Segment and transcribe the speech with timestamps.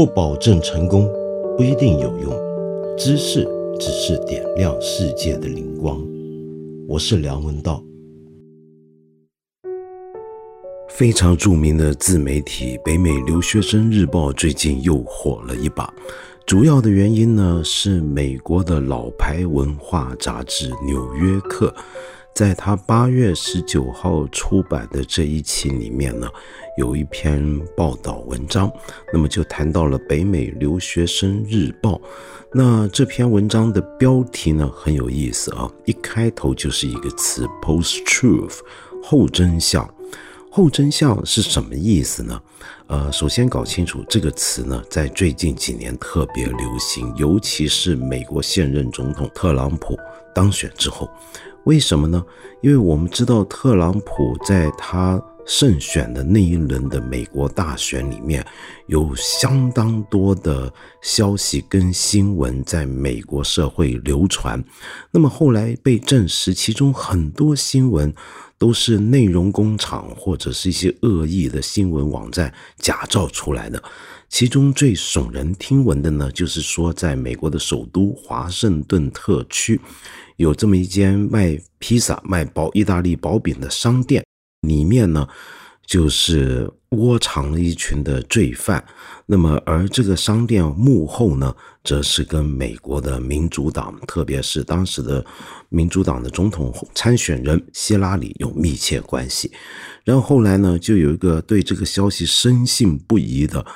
[0.00, 1.06] 不保证成功，
[1.58, 2.32] 不一定有用。
[2.96, 3.46] 知识
[3.78, 6.02] 只是点亮世界的灵光。
[6.88, 7.84] 我是梁文道。
[10.88, 15.92] 非常著名的自媒体《北美留学生日报》最近又火了一把，
[16.46, 21.68] 主要的原因呢是美国的老牌文化杂志《纽约客》。
[22.34, 26.26] 在他八月十九号出版的这一期里面呢，
[26.78, 28.72] 有一篇报道文章，
[29.12, 32.00] 那么就谈到了北美留学生日报。
[32.52, 38.58] 那这篇文章的标题呢很有意思啊，一开头就是一个词 “post truth”，
[39.02, 39.88] 后真相。
[40.52, 42.40] 后真相是什么意思呢？
[42.88, 49.96] 呃，首先搞清楚这个词呢，在最近几年特别流行，尤其是美国现任总统特朗普
[50.34, 51.08] 当选之后。
[51.64, 52.24] 为什么呢？
[52.62, 58.44] 因为我们知道特朗普在他胜选的那一轮的美国大选里面，
[58.86, 64.62] 有相当多的消息跟新闻在美国社会流传。
[65.10, 68.12] 那么后来被证实，其中很多新闻
[68.56, 73.82] 都是内容工厂或者是一些恶意的新闻网站假造出来的。
[74.28, 79.80] 其中最耸人听闻的呢，就是说在美国的首都华盛顿特区。
[80.40, 84.24] 有这么一间卖披萨、卖薄意大利薄饼的商店，
[84.62, 85.28] 里面呢
[85.84, 88.82] 就是窝藏了一群的罪犯。
[89.26, 95.22] 那么，而这个商店幕后呢，则是跟美国的民主党，特别是当时的
[95.68, 99.52] 民主党的总统参选人希拉里有密切关系。
[100.04, 103.66] 然后后来呢，就有一个对这个消息深信不疑的。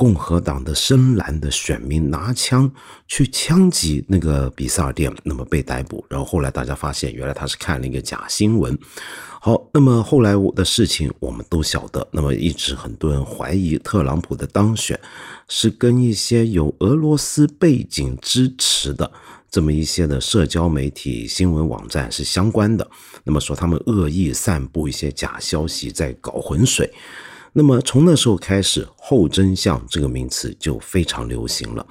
[0.00, 2.72] 共和党的深蓝的选民拿枪
[3.06, 6.02] 去枪击那个比萨尔店，那么被逮捕。
[6.08, 8.78] 然后后来大家发现，原来他是看了一个假新闻。
[9.42, 12.08] 好，那么后来我的事情我们都晓得。
[12.12, 14.98] 那么一直很多人怀疑特朗普的当选
[15.48, 19.12] 是跟一些有俄罗斯背景支持的
[19.50, 22.90] 这么一些的社交媒体新闻网站是相关的。
[23.22, 26.90] 那么说他们恶意散布一些假消息，在搞浑水。
[27.52, 31.84] 那么从那时候开始，“后真相”这个名词就非常流行了。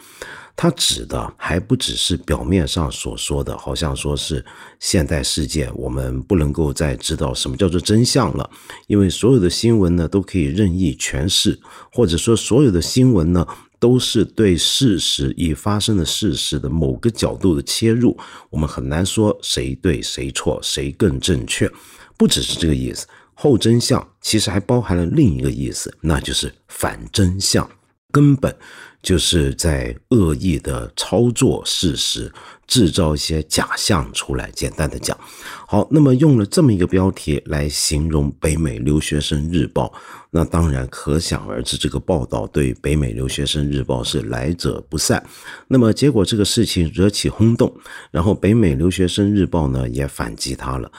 [0.55, 4.43] 它指的还不只是表面上所说的，好像说是
[4.77, 8.49] 现代世界我们不能够再知道什么叫做真相了，
[8.87, 11.57] 因为所有的新闻呢都可以任意诠释，
[11.93, 13.47] 或者说所有的新闻呢
[13.79, 18.17] 都是对事实已发生的事实的某个角度的切入，
[18.49, 21.71] 我们很难说谁对谁错，谁更正确。
[22.17, 23.07] 不只是这个意思。
[23.41, 27.69] 后真相其实还包含了另一个意思，那就是反真相，
[28.11, 28.53] 根本
[29.01, 32.29] 就是在恶意的操作事实，
[32.67, 34.51] 制造一些假象出来。
[34.51, 35.17] 简单的讲，
[35.65, 39.93] 好，那么用了这么一个标题来形容北美留学生日报，
[40.31, 45.25] 那当然可想而知，这个报道对北美留学生日报是来者不善。
[45.69, 47.73] 那么结果这个事情惹起轰动，
[48.11, 50.91] 然后北美留学生日报呢也反击他了。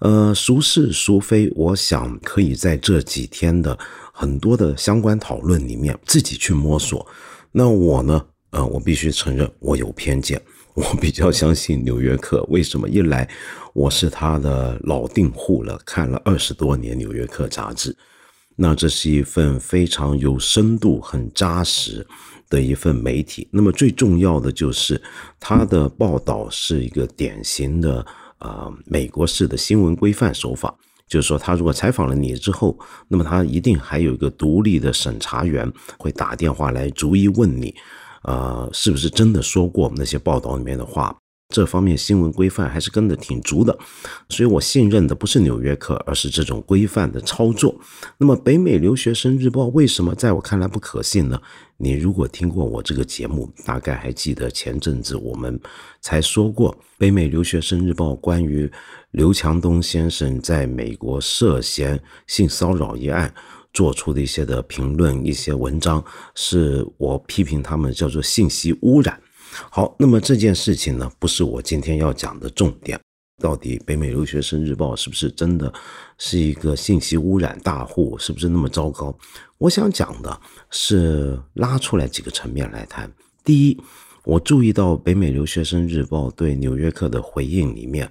[0.00, 3.76] 呃，孰是孰非，我想可以在这几天的
[4.12, 7.04] 很多的相关讨论里面自己去摸索。
[7.50, 10.40] 那我呢，呃，我必须承认我有偏见，
[10.74, 12.38] 我比较相信《纽约客》。
[12.48, 12.88] 为什么？
[12.88, 13.28] 一来
[13.74, 17.96] 我是他的老订户了，看了二十多年《纽约客》杂志，
[18.54, 22.06] 那这是一份非常有深度、很扎实
[22.48, 23.48] 的一份媒体。
[23.50, 25.02] 那么最重要的就是
[25.40, 28.06] 他的报道是一个典型的。
[28.38, 30.74] 啊，美国式的新闻规范手法，
[31.06, 32.78] 就是说，他如果采访了你之后，
[33.08, 37.74] 那么他一定还有一个独立的审查员会打电话来逐一问你，
[38.22, 41.16] 呃，是不是真的说过那些报道里面的话。
[41.48, 43.76] 这方面新闻规范还是跟得挺足的，
[44.28, 47.74] 所以我信任的不是《纽约客》，而是这种规范的操作。
[48.18, 51.40] 那么，北美留学生日报为什么在我看来不可信呢？
[51.78, 55.58] 你如果听过我这个节目，大概还记得前阵子我们
[56.02, 58.70] 才说过，北美留学生日报关于
[59.12, 63.32] 刘强东先生在美国涉嫌性骚扰一案
[63.72, 66.04] 做出的一些的评论、一些文章，
[66.34, 69.18] 是我批评他们叫做信息污染。
[69.70, 72.98] 好，那么这件事情呢，不是我今天要讲的重点。
[73.40, 75.72] 到底北美留学生日报是不是真的
[76.18, 78.18] 是一个信息污染大户？
[78.18, 79.16] 是不是那么糟糕？
[79.58, 80.40] 我想讲的
[80.70, 83.08] 是拉出来几个层面来谈。
[83.44, 83.80] 第一，
[84.24, 88.10] 我注意到北美留学生日报对纽约客的回应里面，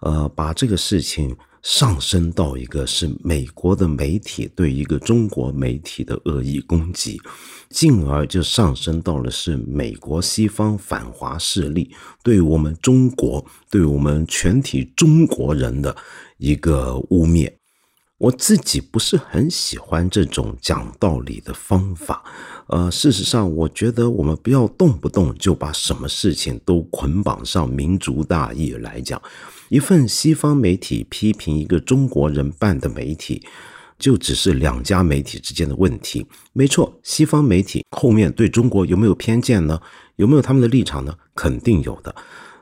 [0.00, 1.36] 呃，把这个事情。
[1.64, 7.18] 上升到一个是美国的媒体对一个中国媒体的恶意攻击，
[7.70, 11.90] 进而就上升到了是美国西方反华势力
[12.22, 15.96] 对我们中国、对我们全体中国人的
[16.36, 17.50] 一个污蔑。
[18.18, 22.22] 我自己不是很喜欢这种讲道理的方法。
[22.68, 29.20] 呃，事实上，我觉得我们不要动不动就把什么事情都捆绑上民族大义来讲。
[29.68, 33.42] 一份西方媒体批评一个中国人办的媒体，
[33.98, 36.26] 就只是两家媒体之间的问题。
[36.52, 39.80] 没错，西方媒体后面对中国有没有偏见呢？
[40.16, 41.14] 有没有他们的立场呢？
[41.34, 42.14] 肯定有的。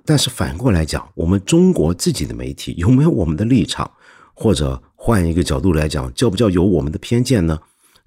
[0.04, 3.88] 但是反过来讲，我们中国自己的媒体有没有我们的立场？
[4.34, 7.60] 或者换一个角度来讲，叫不叫有我们的偏见呢？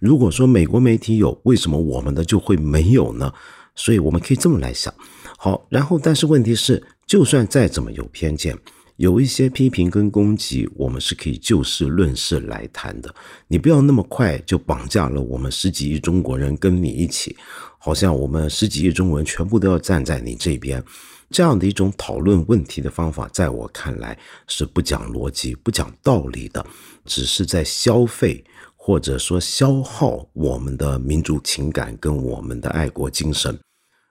[0.06, 3.34] 如果说美国媒体有，为什么我们的就会没有呢？
[3.74, 4.94] 所以我们可以这么来想。
[5.36, 8.56] 好，然后但是问题是，就算再怎么有偏见，
[8.98, 13.14] 有一些批评跟攻击，我们是可以就事论事来谈的。
[13.48, 17.36] 你不要那么快就绑架了我们十几亿中国人跟你一起，
[17.80, 20.84] 好像我们十几亿中国人全部都要站在你这边。
[21.32, 24.18] 这样的一种讨论问题的方法，在我看来
[24.48, 26.64] 是不讲逻辑、不讲道理的，
[27.04, 28.42] 只是在消费
[28.86, 33.58] 或者说消耗我们的民族情感跟我们的爱国精神。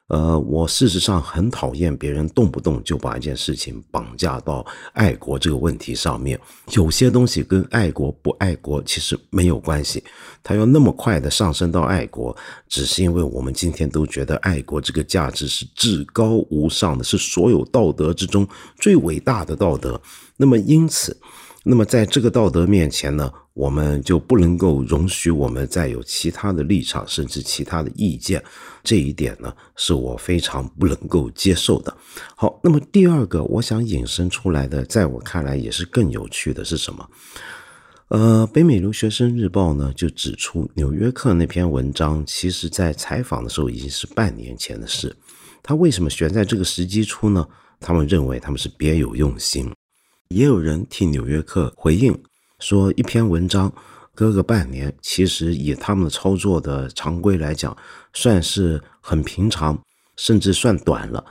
[0.09, 6.37] 呃，我事实上很讨厌别人动不动就把一件事情绑架到爱国这个问题上面。
[6.73, 10.03] 有些东西跟爱国不爱国其实没有关系，
[10.43, 12.37] 它要那么快的上升到爱国，
[12.69, 18.45] 只是因为我们今天都觉得爱国这个价值是至高无上的，是所有道德之中
[18.81, 20.01] 最伟大的道德。
[20.37, 21.17] 那么因此。
[21.67, 28.45] 那么，在这个道德面前呢，我们就不能够容许我们再有其他的立场，甚至其他的意见。
[28.83, 31.97] 这一点呢，是我非常不能够接受的。
[32.37, 37.09] 好，那么第二个，我想引申出来的，在我看来也是更有趣的是什么？
[38.09, 45.17] 呃，北美留学生日报呢就指出，《纽约客》那篇文章，其实在采访的时候已经是半年前的事。
[45.63, 47.49] 他为什么选在这个时机出呢？
[47.81, 49.73] 他们认为他们是别有用心。
[50.29, 52.19] 也有人替《纽约客》回应
[52.59, 53.73] 说，一篇文章
[54.15, 57.77] 搁个半年，其实以他们操作的常规来讲，
[58.13, 59.79] 算是很平常，
[60.17, 61.25] 甚至算短了。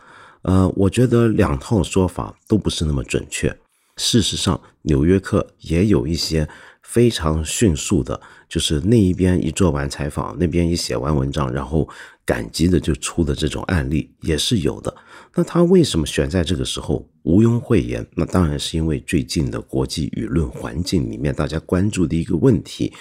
[0.44, 3.56] 呃，我觉得两套说法都不是那么准确。
[3.98, 6.48] 事实上，《纽约客》也有一些
[6.82, 8.20] 非常迅速的，
[8.50, 11.88] 就是那一边一做完采访，那边一写完文章，然后
[12.26, 14.94] 赶集的就出的这种案例也是有的。
[15.36, 17.08] 那他为什么选在这个时候？
[17.24, 22.94] 毋庸讳言，那当然是因为最近的国际舆论环境里面，大家关注的一个问题。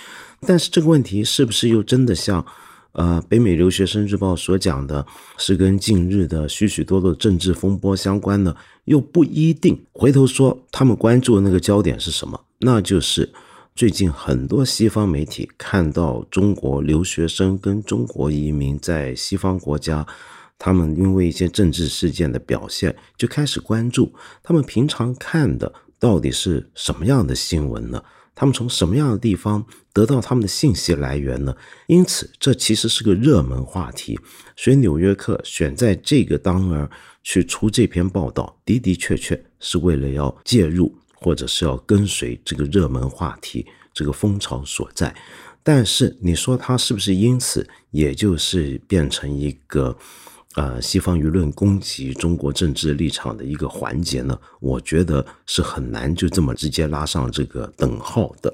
[0.47, 2.47] 但是这个问题是不是又真的像，
[2.93, 5.05] 呃，北美留学生日报所讲的，
[5.37, 8.55] 是跟近日的许许多多的政治风波相关呢？
[8.85, 9.85] 又不一定。
[9.93, 12.41] 回头说，他们关注的那个焦点是什么？
[12.61, 13.33] 那就是
[13.75, 20.07] 最近很多西方媒体看到中国留学生跟中国移民在西方国家。
[20.65, 24.15] 他们因为一些政治事件的表现，就开始关注
[24.45, 28.01] 他们平常看的到底是什么样的新闻呢？
[28.33, 31.53] 他们从什么样的地方得到他们的信息来源呢？
[31.89, 34.17] 因此，这其实是个热门话题。
[34.57, 36.89] 所以，《纽约客》选在这个当儿
[37.25, 45.13] 去出这篇报道，的的确确是为了要介入，或者是要跟随这个热门话题、这个风潮所在。
[45.65, 49.99] 但是，你说他是不是因此也就是变成一个？
[50.55, 58.53] 呃，西方舆论攻击中国政治立场的一个环节呢，我觉得是很难就这么直接拉上这个等号的。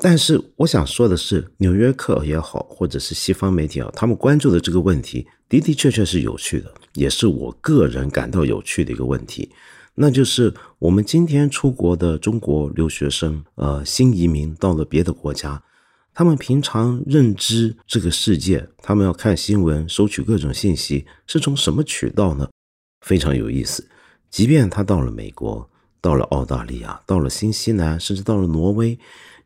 [0.00, 9.50] 但是我想说的是，《纽约客》也好，或者是西方媒体啊，他们关注的这个问题的的确确是有趣的，也是我个人感到有趣的一个问题，
[9.94, 15.62] 那就是我们今天出国的中国留学生，呃，新移民到了别的国家。
[16.18, 22.48] 他们平常认知这个世界，他们要看新闻、收取各种信息，是从什么渠道呢？
[23.02, 23.86] 非常有意思。
[24.30, 25.68] 即便他到了美国、
[26.00, 28.98] 到了澳大利亚、到了新西兰，甚至到了挪威，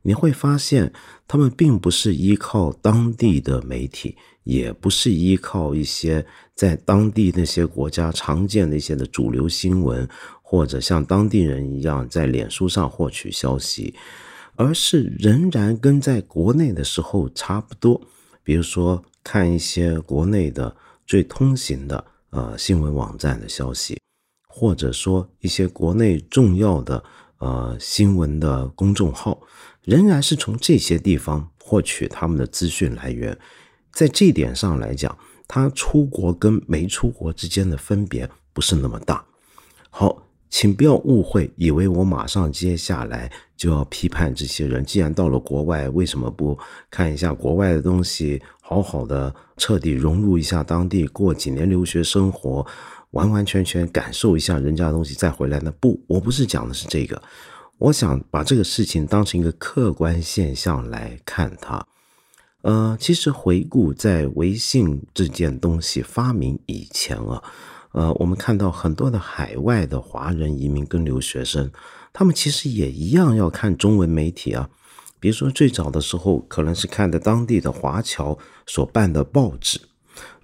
[0.02, 0.92] 你会发现，
[1.26, 6.24] 他们并不是依靠当地的媒体，也不是依靠一些
[6.54, 10.08] 在当地那些国家常见的一些的主流新闻，
[10.40, 13.92] 或者像当地人一样在脸书上获取消息。
[14.60, 17.98] 而是仍然跟在国内的时候差不多，
[18.42, 20.76] 比如说看一些国内的
[21.06, 23.98] 最通行的呃新闻网站的消息，
[24.46, 27.02] 或者说一些国内重要的
[27.38, 29.40] 呃新闻的公众号，
[29.82, 33.34] 仍然是从这些地方获取他们的资讯来源。
[33.90, 35.16] 在这点上来讲，
[35.48, 39.24] 他出国跟没出国之间的分别不是那么大。
[39.88, 40.26] 好。
[40.50, 44.84] 请不要误会，以为我马上接下来就要批判这些人。
[44.84, 46.58] 既然到了国外，为什么不
[46.90, 52.66] 看一下国外的东西，好好的彻底融入一下当地，过几年留学生活，
[53.12, 55.72] 完完全全感受一下人家的东西再回来呢？
[55.80, 57.22] 不，我不是讲的是这个，
[57.78, 61.86] 我想把这个事情当成一个客观现象来看它。
[62.62, 67.42] 呃，其实回顾在微信这件东西发明以前啊，
[67.92, 71.70] 呃，我们看到很多的海外的华人移民跟留学生，
[72.12, 74.70] 他们其实也一样要看中文媒体啊。
[75.18, 79.80] 比如说最早的时候，可能是看的当地的华侨所办的报纸，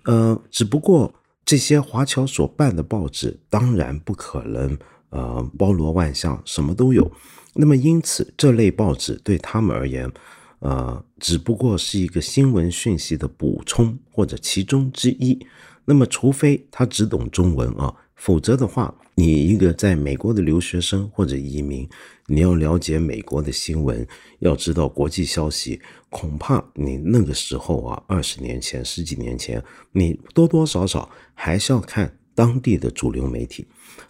[0.05, 4.76] 呃，只不过这些华侨所办的报纸当然不可能
[5.11, 7.11] 呃包罗万象，什么都有。
[7.55, 10.12] 那么因此这类报纸对他们而言。
[10.61, 15.47] 呃，只不过是一个新闻讯息的补充或者其中之一。
[15.87, 21.88] 那么，除非他只懂中文啊，否则的话，你一个在美国的留学生或者移民，
[22.26, 24.07] 你要了解美国的新闻，
[24.40, 29.62] 要知道国际消息，恐怕你那个时候啊，二十年前、十几年前，
[29.93, 32.19] 你多多少少还是要看。
[32.37, 33.66] 当地的主流媒体，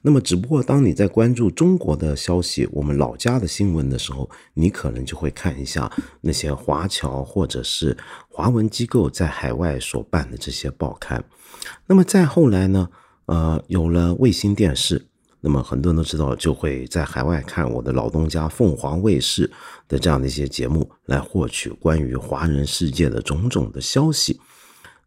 [0.07, 7.97] 那么只不过当你在关注中国的消息、我们老家的新闻的时候，你可能就会看一下那些华侨或者是
[8.29, 11.25] 华文机构在海外所办的这些报刊。
[11.89, 12.89] 那么再后来呢，
[13.25, 15.05] 呃，有了卫星电视，
[15.41, 19.51] 那么很多人都知道，就会在海外看我的老东家凤凰卫视
[19.89, 24.41] 的这样的一些节目，来获取关于华人世界的种种的消息。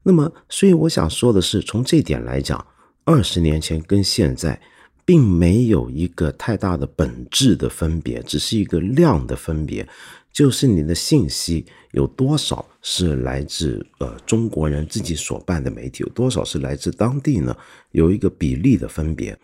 [0.03, 2.67] 那么，所以我想说的是，从这点来讲。
[3.05, 4.61] 二十年前跟现在，
[5.09, 9.89] 并没有一个太大的本质的分别，只是一个量的分别，
[10.31, 17.57] 就是你的信息有多少是来自呃中国人自己所办的媒体，有多少是来自当地呢？
[17.89, 19.35] 有一个比例的分别，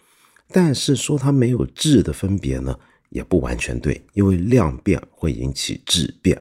[0.49, 2.77] 但是说它没有质的分别呢，
[3.09, 6.39] 也不完全对，因为量变会引起质变。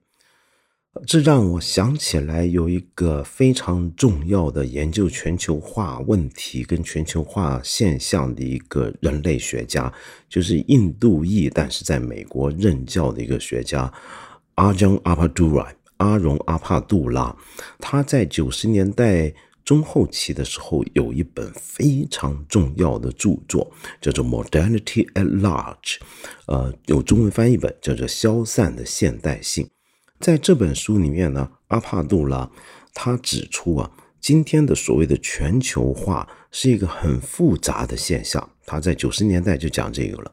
[1.06, 9.92] 这让我想起来有一个非常重要的研究全球化问题跟全球化现象的一个人类学家，
[10.28, 13.92] 就是印度裔但是在美国任教的一个学家
[14.54, 17.36] 阿姜阿帕杜拉阿荣阿帕杜拉。
[17.80, 19.34] 他在九十年代
[19.64, 25.74] 中后期的时候有一本非常重要的著作，叫做《Modernity at Large》，
[26.46, 29.66] 呃，有中文翻译本叫做《消散的现代性》。
[30.20, 32.50] 在这本书里面呢，阿帕杜拉
[32.94, 33.90] 他指出啊，
[34.20, 38.48] 今天的所谓的全球化是一个很复杂的现象。
[38.64, 40.32] 他在九十年代就讲这个了。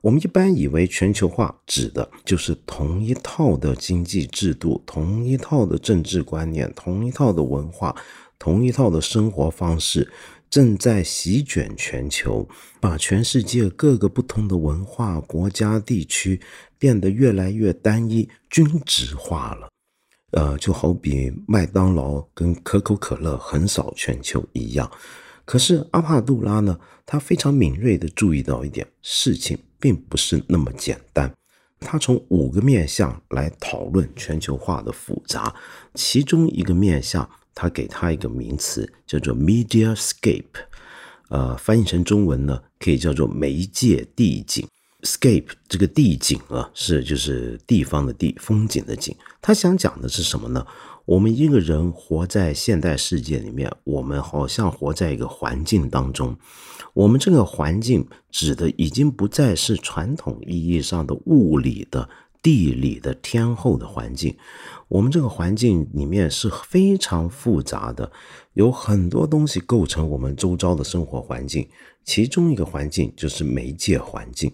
[0.00, 7.94] 我们一般以为全球化指的就是同一套的经济制度、同一套的政治观念、同一套的文化、
[8.38, 10.10] 同一套的生活方式。
[10.50, 12.48] 正在席卷全球，
[12.80, 16.40] 把全世界各个不同的文化、国家、地区
[16.78, 19.68] 变得越来越单一、均质化了。
[20.32, 24.90] 呃，就好比麦当劳跟可口可乐横扫全球一样。
[25.44, 31.32] 可是阿帕杜拉呢，他非常敏锐地注意到一点，事情并不是那么简单。
[31.80, 35.54] 他从五个面向来讨论全球化的复杂，
[35.94, 37.28] 其中一个面向。
[37.60, 40.44] 他给他一个名词，叫做 mediascape，
[41.28, 44.64] 呃，翻译成中文呢，可以叫做媒介地景。
[45.02, 49.12] scape 这个地景啊，是就是地方的地，风景的景。
[49.42, 50.64] 他想讲的是什么呢？
[51.04, 56.36] 我们一个人活在现代世界里面，我们好像活在一个环境当中。
[56.94, 62.08] 我们这个环境指的已经不再是传统意义上的物理的。
[62.42, 64.36] 地理的天后的环境，
[64.88, 68.10] 我们这个环境里面是非常复杂的，
[68.54, 71.68] 有很多东西构成我们周遭的生活环境。
[72.04, 74.50] 其中一个环境就是媒介环境。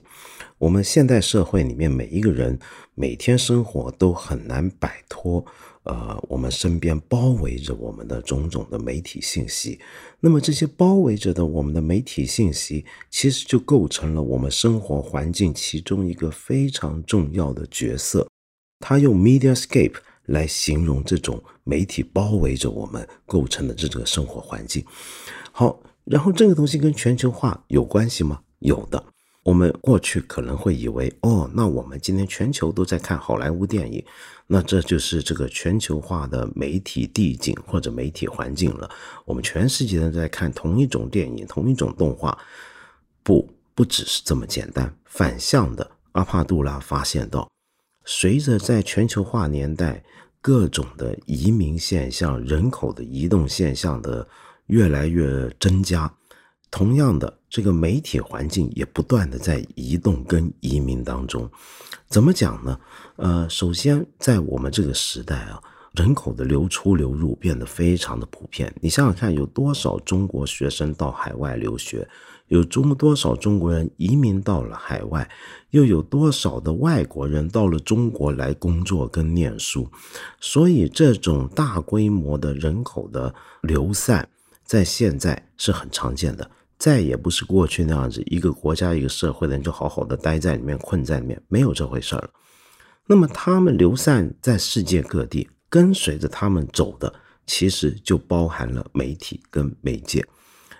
[0.58, 2.58] 我们现代社会里面每一个人
[2.94, 5.44] 每天生活都很难摆脱。
[5.84, 9.78] 呃，我们身边包围着我们的种种的媒体信息，
[10.20, 18.26] 那么这些包围着的我们的媒体信息，其实就构成了我们生活环境其中一个非常重要的角色。
[18.80, 24.84] 他用 mediascape 来形容这种媒体包围着我们构成的这个生活环境。
[25.52, 28.40] 好，然后这个东西跟全球化有关系吗？
[28.60, 29.04] 有的。
[29.44, 34.02] 我们过去可能会以为，哦，那我们今天全球都在看好莱坞电影，
[34.46, 38.88] 那这就是这个全球化的媒体地景或者媒体环境了。
[39.26, 42.36] 我们全世界都在看同一种电影、同一种动画，
[43.22, 44.90] 不，不只是这么简单。
[45.04, 47.46] 反向的，阿帕杜拉发现到，
[48.06, 50.02] 随着在全球化年代
[50.40, 54.26] 各种的移民现象、人口的移动现象的
[54.68, 56.10] 越来越增加。
[56.74, 61.48] 同样的，这个媒体环境也不断的在移动跟移民当中。
[62.08, 62.76] 怎么讲呢？
[63.14, 65.62] 呃，首先在我们这个时代啊，
[65.92, 68.74] 人口的流出流入变得非常的普遍。
[68.80, 72.08] 你想想看，有多少中国学生到海外留学？
[72.48, 75.30] 有中多少中国人移民到了海外，
[75.70, 79.88] 又有多少的外国人到了中国来工作跟念书，
[80.40, 84.28] 所以这种大规模的人口的流散，
[84.64, 86.50] 在现在是很常见的。
[86.78, 92.28] 再也不是过去那样子，一个国家、一个社会的人就好好的待在里面、困在里面，没有这回事了。
[93.06, 97.12] 那么他们流散在世界各地，跟随着他们走的，
[97.46, 100.24] 其实就包含了媒体跟媒介。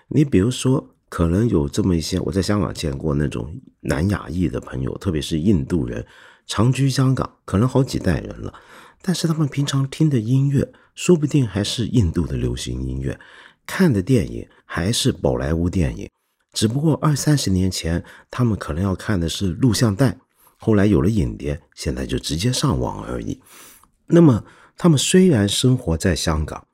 [0.07, 6.05] 你比如说，可能有这么一些，我在香港见过那种南亚裔的朋友，特别是印度人，
[6.45, 8.53] 长居香港，可能好几代人了，
[9.01, 13.19] 但是他们平常听的音乐，说不定还是印度的流行音乐。
[13.65, 16.09] 看的电影还是宝莱坞电影，
[16.53, 20.17] 只不过二三十年前他们可能要看的是录像带，
[20.57, 23.41] 后来有了影碟，现在就直接上网而已。
[24.07, 24.43] 那么
[24.77, 26.65] 他们虽然生活在香港，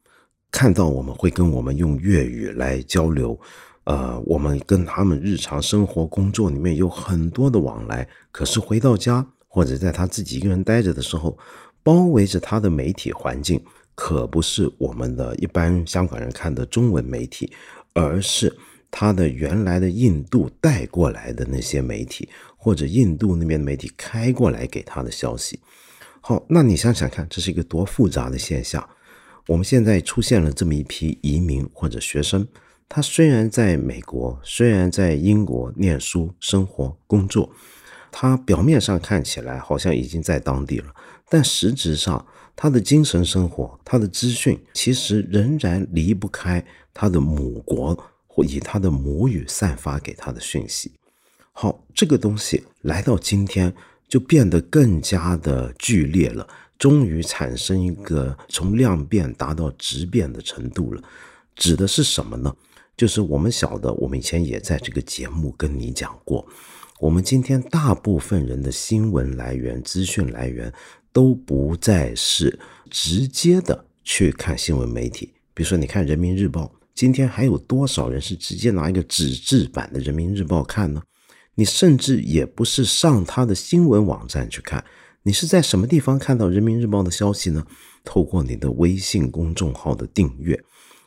[0.51, 3.39] 看到我们会跟我们用粤语来交流，
[3.85, 11.37] 呃，我们跟他们日常生活工作里面有很多的往来，可是回到家或者在他自己一个人待着的时候，
[11.83, 13.63] 包围着他的媒体环境。
[14.03, 17.53] 可不是我们的一般香港人看的中文媒体，
[17.93, 18.51] 而是
[18.89, 22.27] 他的原来的印度带过来的那些媒体，
[22.57, 25.59] 或者印度那边的媒体开过来给他的消息。
[26.19, 28.83] 好，那你想想看，这是一个多复杂的现象。
[29.45, 32.47] 我们现在出现了这么一批移民或者学生，
[32.89, 37.51] 他虽然在美国，虽然在英国念书、生活、工作，
[38.11, 40.91] 他表面上看起来好像已经在当地了，
[41.29, 42.25] 但实质上。
[42.55, 50.91] 他的精神生活，他的资讯，其实仍然离不开他的母国或以他的母语散发给他的讯息。
[51.53, 53.73] 好，这个东西来到今天
[54.07, 61.01] 就变得更加的剧烈了，终于产生一个从量变达到质变的程度了。
[61.55, 62.55] 指的是什么呢？
[62.95, 66.47] 就是我们晓得，我们以前也在这个节目跟你讲过，
[66.99, 70.71] 我们今天大部分人的新闻来源、资讯来源。
[71.13, 81.01] 都不再是直接的去看新闻媒体，比如说，你看《人民日报》，今天还有多少人是直接拿一个纸质版的《人民日报》看呢？
[81.55, 84.83] 你甚至也不是上他的新闻网站去看，
[85.23, 87.65] 你是在什么地方看到《人民日报》的消息呢？
[88.03, 90.59] 透过你的微信公众号的订阅，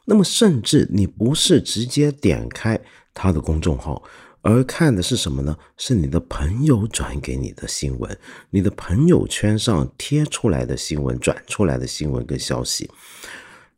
[0.04, 2.78] 那么甚至你不是直接点开
[3.12, 4.02] 他的公众号。
[4.44, 5.56] 而看的是什么呢？
[5.78, 8.18] 是你的朋友转给你的新闻，
[8.50, 12.90] 你的朋友圈上贴出来的新闻、转出来的新闻跟消息。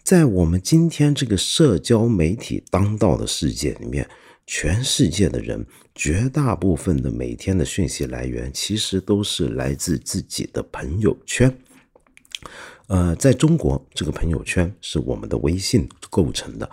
[0.03, 4.09] 在我们今天这个社交媒体当道的世界里面，
[4.45, 11.57] 全世界的人绝大部分的每天的讯息来源，其实都是来自自己的朋友圈。
[12.89, 16.69] 呃，在中国，这个朋友圈是我们的微信构成的。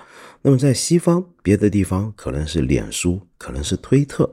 [0.46, 4.30] 那么，在西方别的地方，可能是脸书，可能是推特。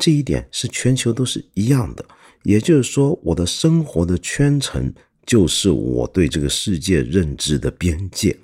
[0.00, 2.04] 这一点是全球都是一样的。
[2.42, 4.92] 也就是说，我的生活的圈层
[5.24, 8.36] 就是我对这个世界认知的边界。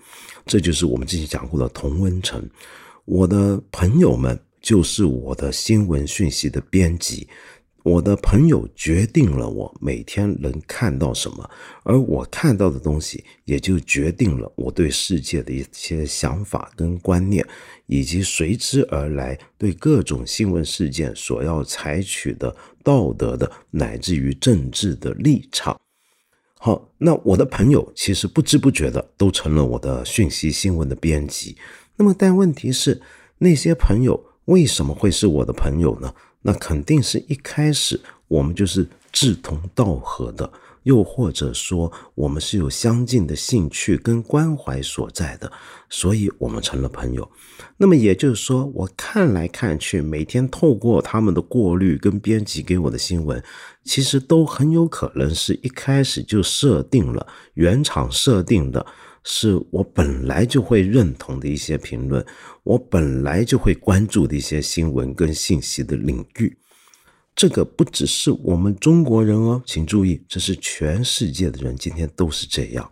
[0.46, 2.48] 这就是我们之前讲过的同温层。
[3.04, 7.26] 我的朋友们就是我的新闻讯息的编辑。
[7.82, 11.50] 我的朋友决定了我每天能看到什么，
[11.82, 17.44] 而我看到的东西也就决定了我对世界的一些想法跟观念，
[17.86, 25.78] 以及随之而来对各种新闻事件所要采取的道德的乃至于政治的立场。
[26.58, 31.56] 好，那我的朋友其实不知不觉的都成了我的讯息新闻的编辑。
[31.96, 33.02] 那么，但问题是，
[33.38, 36.14] 那些朋友为什么会是我的朋友呢？
[36.42, 40.50] 那肯定是一开始我们就是志同道合的，
[40.82, 45.50] 又或者说我们是有相近的兴趣跟关怀所在的，
[45.88, 47.30] 所以我们成了朋友。
[47.76, 53.42] 那么也就是说，我看来看去，每天透过他们的过滤跟编辑给我的新闻，
[53.84, 58.84] 其实都很有可能是一开始就设定了原厂设定的。
[59.24, 62.24] 是我本来就会认同的一些评论，
[62.64, 66.56] 我本来就会关注的一些新闻跟信息的领域。
[67.34, 72.90] 这个不只是我们中国人哦，请注意，这是全世界的人今天都是这样。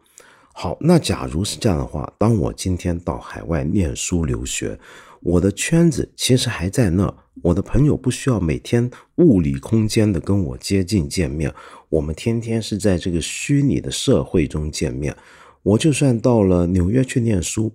[0.52, 4.78] 好，那假如是这样的话，当我今天到海外念书留学，
[5.20, 11.52] 我的圈子其实还在那，我的朋友不需要每天物理空间的跟我接近见面，
[11.88, 15.14] 我们天天是在这个虚拟的社会中见面。
[15.62, 17.72] 我就算到了纽约去念书，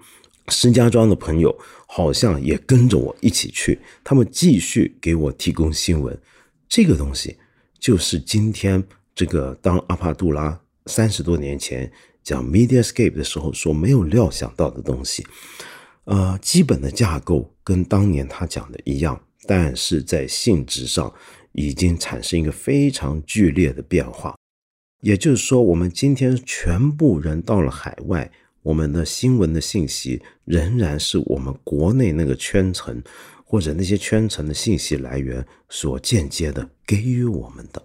[0.50, 1.56] 石家庄的朋友
[1.88, 6.18] 好像也跟着我一起去，他们继续给我提供新闻。
[6.68, 7.38] 这个东西
[7.80, 11.92] 就是今天这个当阿帕杜拉三十多年前
[12.24, 15.26] 讲 Mediascape 的时候所没有料想到的东西。
[16.06, 21.12] 呃，基本的架构跟当年他讲的一样，但是在性质上
[21.52, 24.36] 已经产生一个非常剧烈的变化。
[25.06, 28.32] 也就是说，我们今天全部人到了海外，
[28.64, 33.04] 我们的新闻的信息仍然是我们国内那个圈层
[33.44, 37.80] 或者那些圈层的信息来源所间接的给予我们的。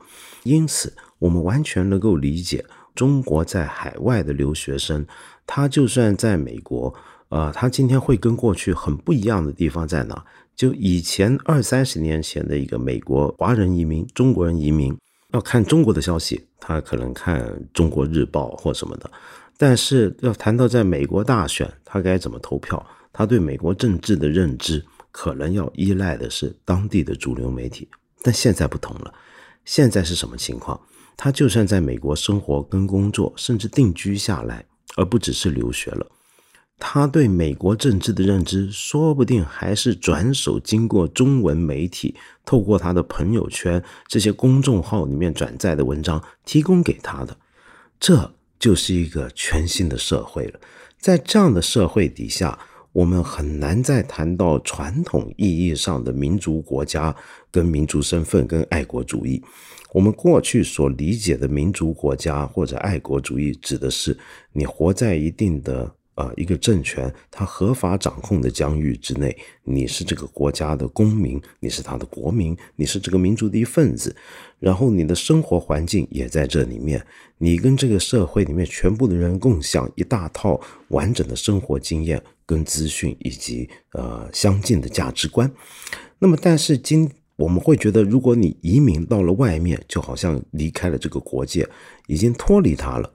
[0.44, 5.06] 因此，我们完全能够理解中国在海外的留学生，
[5.46, 6.94] 他就算在美国，
[7.28, 10.24] 呃，他今天会跟过去很不一样的地方在哪？
[10.56, 14.96] 就以前二三十年前的一个美国华人移民、中国人移民。
[15.32, 17.40] 要看中国的消息，他可能看
[17.72, 19.08] 《中国日报》或什么的；
[19.56, 27.88] 但是要谈到在美国大选，他该怎么投票，他对美国政治的认知可能要依赖的是当地的主流媒体。
[28.22, 29.14] 但现在不同了，
[29.64, 30.80] 现在是什么情况？
[31.16, 34.64] 他就算在美国生活跟工作，甚至定居下来，
[34.96, 36.06] 而不只是留学了。
[36.82, 47.36] 他对美国政治的认知，说不定还是转手经过中文媒体，透过他的朋友圈这些公众号里面转载的文章提供给他的。
[48.00, 50.58] 这就是一个全新的社会了。
[50.98, 52.58] 在这样的社会底下，
[52.92, 57.14] 我们很难再谈到传统意义上的民族国家、
[57.50, 59.42] 跟民族身份、跟爱国主义。
[59.92, 64.18] 我们过去所理解的民族国家或者爱国主义，指的是
[64.52, 65.94] 你活在一定的。
[66.14, 74.14] 啊，一个政权它合法掌控的疆域之内，你是这个国家的公民，你是他的国民，你是这个民族的一份子，
[74.58, 77.04] 然后你的生活环境也在这里面，
[77.38, 85.50] 你跟这个社会里面全部的人共享一大套完整的生活经验跟资讯以及呃相近的价值观。
[86.18, 91.66] 那么，但是今我们会觉得，如果你移民到了外面，就好像离开了这个国界，
[92.06, 93.10] 已经脱离它了。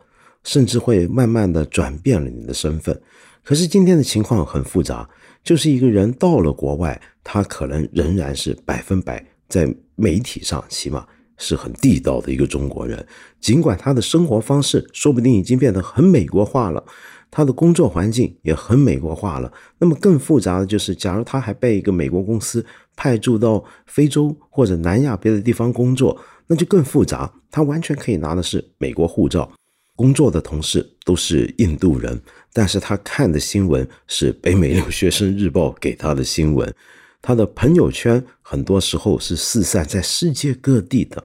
[0.45, 2.97] 甚至会慢慢的转变了你的身份，
[3.43, 5.09] 可是今天的情况很复杂，
[5.43, 11.05] 就是一个人到了国外，他可能仍然是百分百在媒体上起码
[11.37, 13.05] 是很地道的一个中国人，
[13.41, 16.83] 尽管他的生活方式说不定已经变得很美国化了，
[17.31, 19.51] 他的工作环境也很美国化了。
[19.79, 29.51] 那么更复杂的就是，假如他还被一个美国公司派驻到非洲或者南亚别的地方工作，那就更复杂，他完全可以拿的是美国护照。
[29.95, 36.73] 工作的同事都是印度人，但是他看的新闻是北美留学生日报给他的新闻，
[37.21, 41.23] 他的朋友圈很多时候是四散在世界各地的。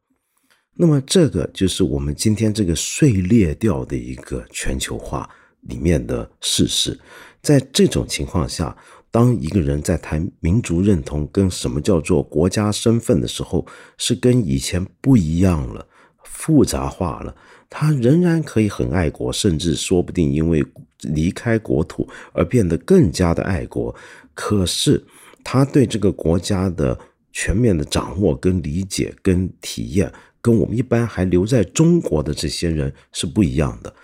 [0.75, 5.29] 那么，这个就是我们今天这个碎裂掉的一个全球化
[5.63, 6.99] 里面的事实。
[7.43, 8.75] 在这种情况下，
[9.11, 13.67] 当一个人在谈民族认同跟什么叫做国家身份的时候，
[13.99, 15.87] 是跟以前不一样了，
[16.23, 17.35] 复杂化了。
[17.71, 20.63] 他仍然可以很爱国，甚至说不定因为
[21.03, 23.95] 离开国土而变得更加的爱国。
[24.35, 25.03] 可是
[25.45, 26.99] 他对这个国家的
[27.33, 33.95] 全面的掌握、跟理解、跟体验，跟我们一般还留在中国的这些人是不一样的。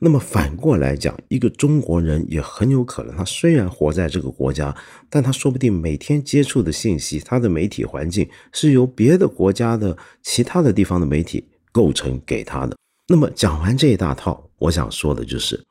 [0.00, 4.76] 那么反过来讲，一个中国人也很有可能，他虽然活在这个国家，
[5.08, 12.76] 但他说不定每天接触的信息，他的媒体环境是由别的国家的其他的地方的媒体构成给他的。
[13.06, 15.62] 那么讲完这一大套，我想说的就是，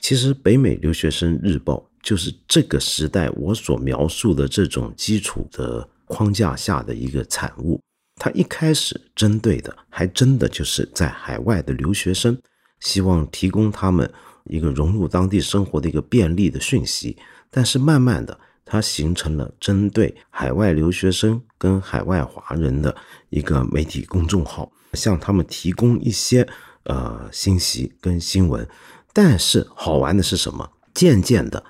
[0.00, 7.80] 其实北美留学生日报就是这个时代我所描述的这种基础的框架下的一个产物。
[8.20, 12.36] 它一开始针对的还真的就是在海外的留学生，
[12.80, 14.08] 希望提供他们
[14.44, 17.16] 一个融入当地生活的一个便利的讯息。
[17.50, 22.94] 但是慢慢的，它形成了针对海外留学生跟海外华人的
[23.30, 26.46] 一个媒体公众号，向他们提供一些。
[26.84, 28.66] 呃，信息跟新闻，
[29.12, 30.66] 但是好玩的是什么？
[30.94, 31.62] 渐渐的，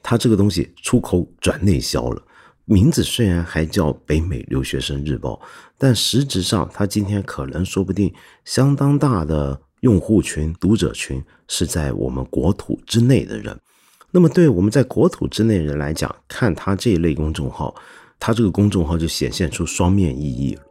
[0.00, 2.22] 它这个东西出口转内销了。
[2.66, 5.40] 名字虽然还叫北美留学生日报，
[5.76, 13.58] 但实质上，它今天可能说不定相当大的用户群、读者群是在我们国土之内的人。
[14.10, 17.74] 那么，对我们在国土之内人来讲，看他这一类公众号，
[18.18, 20.62] 他这个公众号就显现出双面意义了。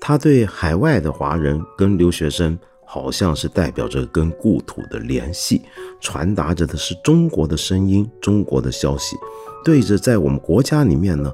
[0.00, 2.58] 他对海外的华人跟留学生。
[2.88, 5.60] 好像是代表着跟故土的联系，
[6.00, 9.16] 传达着的是中国的声音、中国的消息。
[9.64, 11.32] 对着在我们国家里面呢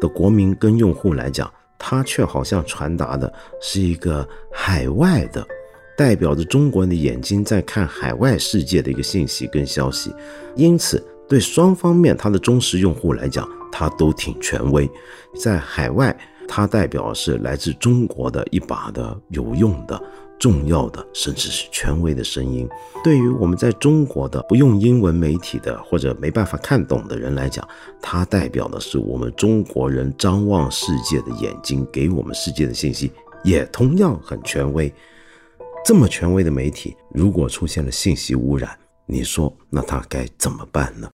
[0.00, 5.44] 的国民跟用户来讲，他却好像传达的是一个海外的，
[5.96, 10.14] 代表着中国人的眼睛在看海外世界的一个信息跟消息。
[10.56, 14.90] 因此，对双方面他的忠实用户来讲，他都挺权威。
[15.34, 16.16] 在海外，
[16.48, 20.02] 它代表是来自中国的一把的有用的。
[20.38, 22.68] 重要的，甚至是权威的声音。
[23.04, 27.64] 对于我们在中国的不用英文媒体的或者没办法看懂的人来讲，
[28.00, 33.12] 它代表的是我们中国人张望世界的眼睛，给我们世界的信息
[33.44, 34.92] 也同样很权威。
[35.84, 41.10] 这么权威的媒体，如果出现了信息污染，你说那他该怎么办呢？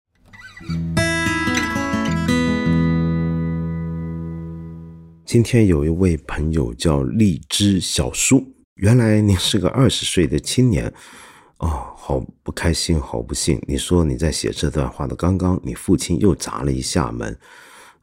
[5.26, 8.42] 今天有一位朋友叫荔枝小叔。
[8.76, 10.92] 原来您是个二十岁的青年，
[11.58, 13.62] 哦，好不开心，好不幸。
[13.68, 17.38] 你说你在写这段话的刚刚，你父亲又砸了一下门，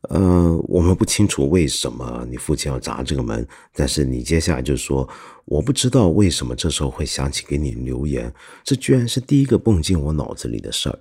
[0.08, 5.06] 呃，我们不清楚为什么你父亲要砸这个门，但是你接下来就说，
[5.44, 8.32] 我不知道为什么这时候会想起给你留言，
[8.64, 10.98] 这居然是第一个蹦进我脑子里的事儿。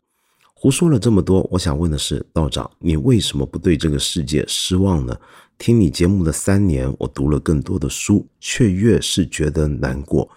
[0.53, 5.17] 胡说了这么多，我想问的是，道长，你为什么不对这个世界失望呢？
[5.57, 10.29] 听你节目的三年，我读了更多的书，却越是觉得难过，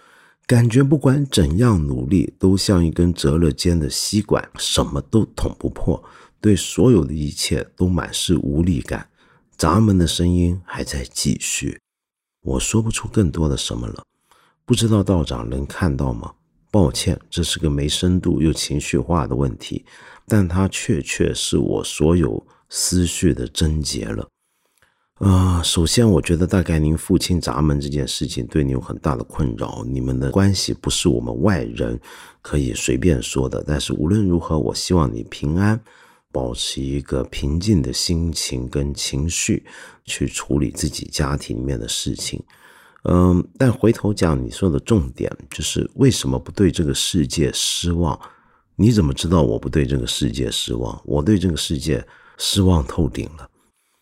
[0.47, 6.01] 感觉不管怎样努力，都像一根折了尖的吸管，什么都捅不破，
[6.43, 9.09] 对所有的一切都满是无力感。
[9.57, 11.79] 闸门的声音还在继续，
[12.43, 14.03] 我说不出更多的什么了，
[14.65, 16.33] 不知道道长能看到吗？
[16.73, 19.85] 抱歉，这是个没深度又情绪化的问题，
[20.27, 24.27] 但它确确是我所有思绪的症结了。
[25.19, 32.01] 啊，首先，我觉得大概您父亲砸门这件事情对你有很大的困扰，你们的关系不是我们外人
[32.41, 33.63] 可以随便说的。
[33.65, 35.81] 但是无论如何，我希望你平安，
[36.33, 39.65] 保持一个平静的心情跟情绪
[40.05, 42.43] 去处理自己家庭里面的事情。
[43.05, 48.19] 嗯，但回头讲你说的重点，就是为什么不对这个世界失望？
[48.77, 51.01] 你怎么知道我不对这个世界失望？
[51.05, 52.05] 我对这个世界
[52.39, 53.49] 失望透顶了。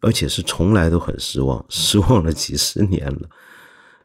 [0.03, 3.29] 而且是从来都很失望，失望了几十年了，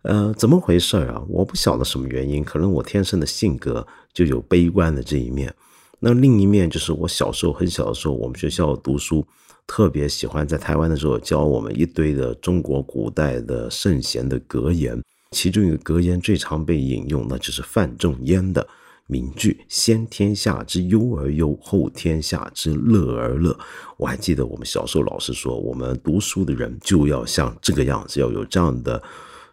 [0.02, 1.24] 呃，怎么回事啊？
[1.30, 5.56] 我不晓得什么原因，可能我天生的性格就有悲观的这一面。
[6.00, 9.26] 那另一面就是我小时候很小的时候，我们学校读书
[9.66, 18.68] 特别喜欢在台湾的时候教我们一堆的中国古代的圣贤的格言，其中一个格言最常被引用，那就是范仲淹的。
[19.08, 23.56] 名句：先天下之忧而忧，后天下之乐而乐。
[23.98, 29.00] 我还记得我们小时候老师说，我们读书的人就要像这个样子，要有这样的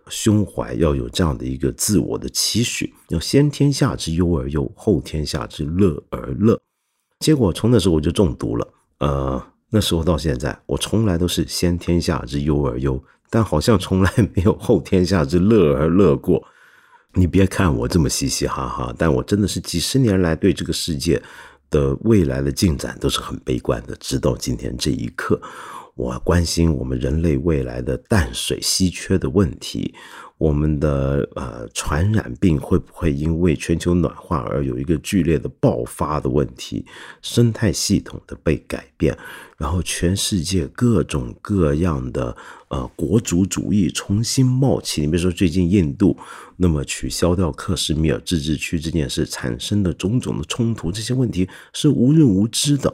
[0.09, 6.61] 胸怀，要有这样的一个自我的期许，要先天下之忧而忧，后天下之乐而乐。
[7.21, 8.69] 结果从那时候我就中毒了。
[8.99, 16.43] 呃，那时候到现在，我从来都是先天下之忧而忧，但好像从来没有后天下之乐而乐过。
[17.15, 21.23] 你别看我这么嘻嘻哈哈，但我真的是几十年来对这个世界
[21.71, 23.95] 的未来的进展都是很悲观的。
[23.97, 25.41] 直到今天这一刻，
[25.95, 29.95] 我关心我们人类未来的淡水稀缺的问题。
[30.39, 36.85] 我们的呃传染病会不会因为全球暖化而有一个剧烈的爆发的问题？
[37.21, 39.17] 生态系统的被改变，
[39.57, 42.37] 然后全世界各种各样的
[42.69, 45.03] 呃国族主义重新冒起。
[45.03, 46.17] 你比如说最近印度
[46.57, 52.93] 那么取消掉克什米尔自治区这件事产生的种种的冲突，这些问题是无人无知的。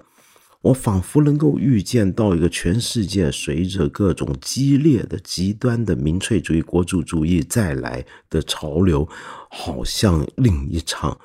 [0.62, 9.08] 我仿佛能够预见到一个全世界随着各种激烈的、极端的民粹主义、国主主义再来的潮流，
[9.50, 11.16] 好像另一场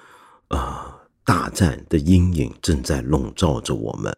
[0.49, 0.59] 呃
[1.25, 4.15] 大战的阴影正在笼罩着我们。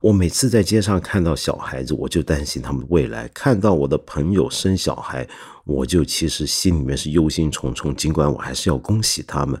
[0.00, 5.26] 我每次在街上看到小孩子，我就担心他们的未来；看到我的朋友生小孩，
[5.64, 7.94] 我就其实心里面是忧心忡忡。
[7.94, 9.58] 尽管我还是要恭喜他们。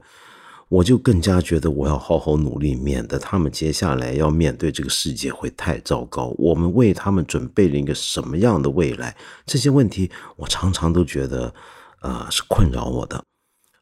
[0.68, 6.34] 我就更加觉得我要好好努力，免得他们接下来要面对这个世界会太糟糕。
[6.38, 9.14] 我们为他们准备了一个什么样的未来？
[9.46, 11.54] 这些问题我常常都觉得，
[12.00, 13.22] 呃，是困扰我的。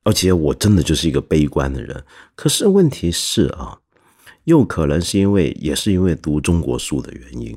[0.05, 2.05] 而且我真的就是一个悲观的人。
[2.35, 3.79] 可是问题是啊，
[4.45, 7.57] 又可能是因为也是因为读中国书的原因。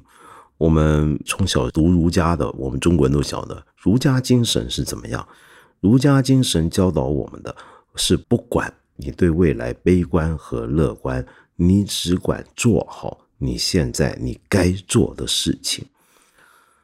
[0.57, 5.27] 我们从小读儒家的，我们中国人都晓得儒家精神是怎么样。
[5.81, 7.53] 儒家精神教导我们的
[7.95, 8.71] 是不管。
[8.95, 15.85] 你对未来悲观和乐观，你只管做好你现在你该做的事情。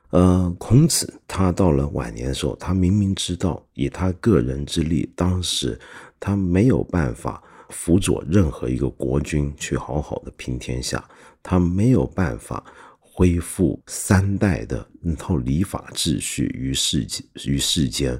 [0.10, 5.80] 呃，孔子他到了晚年的时候，他明明知道以他个人之力，当时
[6.19, 11.02] 他没有办法辅佐任何一个国君去好好的平天下，
[11.41, 12.62] 他没有办法
[13.00, 17.08] 恢复三代的那套礼法秩序于世
[17.45, 18.19] 于世间。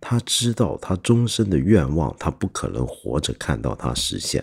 [0.00, 4.42] 他知道他终身的愿望，他不可能活着看到他实现，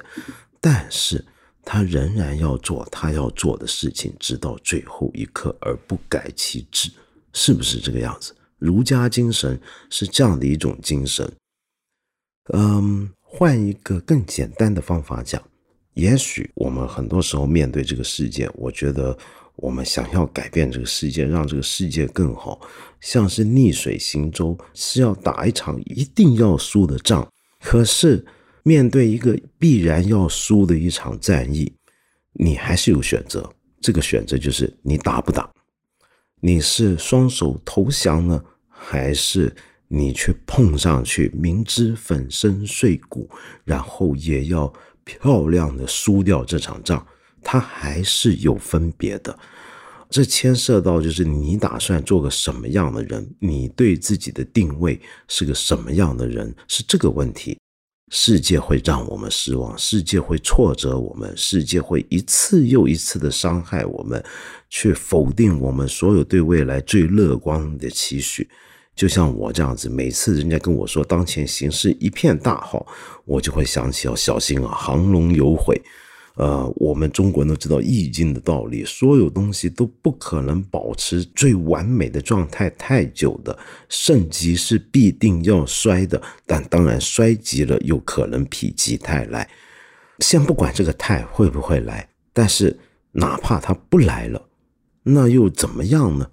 [0.62, 1.26] 但是
[1.64, 6.92] 他仍然要做他要做的事情，直到最后一刻而不改其志，
[7.34, 8.36] 是不是这个样子？
[8.60, 11.32] 儒家精神是这样的一种精神。
[12.54, 15.42] 嗯，换一个更简单的方法讲，
[15.98, 19.18] 也许我们很多时候面对这个世界，我觉得
[19.56, 22.62] 我们想要改变这个世界，让这个世界更好，
[23.02, 27.28] 像是逆水行舟，是要打一场一定要输的仗。
[27.62, 28.24] 可是
[28.62, 31.74] 面对一个必然要输的一场战役，
[32.34, 33.50] 你还是有选择。
[33.82, 35.50] 这个选择就是你打不打？
[36.40, 39.52] 你是双手投降呢，还是？
[39.90, 43.30] 你去碰上去，明知粉身碎骨，
[43.64, 44.72] 然后也要
[45.08, 47.02] 漂亮的输掉这场仗，
[47.42, 49.38] 它还是有分别的。
[50.10, 57.58] 这牵涉到就是你打算做个什么样的人，你对自己的定位是个什么样的人，是这个问题。
[58.10, 64.24] 世界会让我们失望，世界会挫折我们，世界会一次又一次的伤害我们，
[64.70, 68.48] 去否定我们所有对未来最乐观的期许。
[68.98, 72.86] 就像我这样子，每次人家跟我说当前形势一片大好，
[73.26, 75.80] 我就会想起要小心啊，航龙有悔。
[76.36, 83.58] 呃，我们中国人都知道易经的道理，所有东西都不可能保持最完美的状态太久的，
[83.88, 89.48] 盛极是必定要衰的，但当然衰极了又可能否极泰来。
[90.20, 92.76] 先不管这个泰会不会来，但是
[93.12, 94.42] 哪怕它不来了，
[95.04, 96.28] 那又怎么样呢？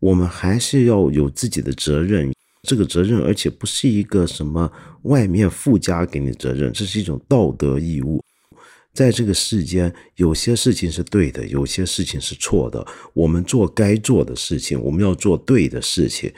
[0.00, 2.32] 我们还是要有自己的责任，
[2.62, 4.70] 这个责任，而且不是一个什么
[5.02, 8.20] 外面附加给你责任，这是一种道德义务。
[8.92, 12.84] 在这个世间，有些事情是对的，有些事情是错的。
[13.12, 16.32] 我们做该做的事情，我们要做对的事情。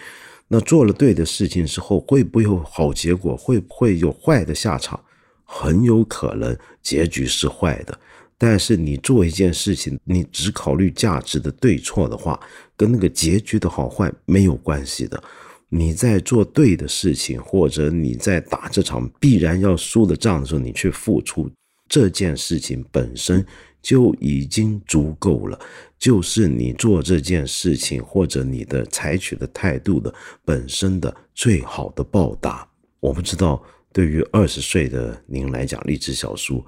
[0.49, 3.35] 那做了对的事情之后，会不会有好结果？
[3.35, 5.01] 会不会有坏的下场？
[5.45, 7.99] 很有可能结局是坏的。
[8.37, 12.39] 但是你做一件事情，你只考虑价值的对错的话，
[12.83, 15.23] 跟那个结局的好坏没有关系的。
[15.69, 21.49] 你在做对的事情，或者你在打这场必然要输的仗的时候，你去付出
[21.89, 23.47] 这件事情本身
[23.81, 25.57] 就已经足够了，
[25.97, 30.13] 就是你做这件事情或者你的采取的态度的
[30.45, 32.69] 本身的最好的报答。
[32.99, 36.65] 我不知道对于二十岁的您来讲，励志小叔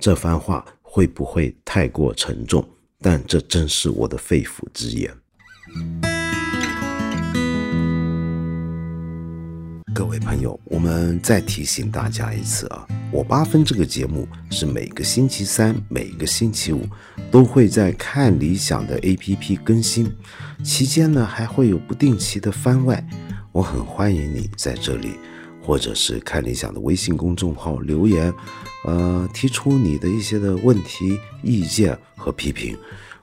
[0.00, 0.66] 这番话。
[0.94, 2.62] 会不会太过沉重？
[3.00, 5.10] 但这正是我的肺腑之言。
[9.94, 16.86] 各位朋友，我们再提醒大家一次啊，我八分这个节目是每个星期三、每个星期五
[17.30, 20.10] 都会在看理想的 APP 更新，
[20.64, 23.04] 期间呢还会有不定期的番外。
[23.52, 25.12] 我很欢迎你在这里，
[25.62, 28.32] 或者是看理想的微信公众号留言。
[28.84, 32.76] 呃，提出你的一些的问题、意见和批评，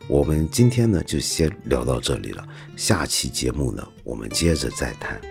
[0.09, 2.43] 我们今天呢就先聊到这里了。
[2.75, 5.21] 下期节目呢，我们接着再谈。